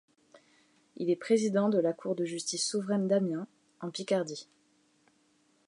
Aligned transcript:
Il 0.95 1.11
est 1.11 1.15
président 1.15 1.69
de 1.69 1.77
la 1.77 1.93
Cour 1.93 2.15
de 2.15 2.25
justice 2.25 2.65
souveraine 2.65 3.07
d'Amiens 3.07 3.45
en 3.81 3.91
Picardie. 3.91 4.49